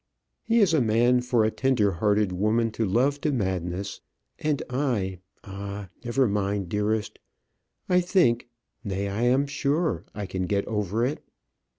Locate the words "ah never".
5.43-6.27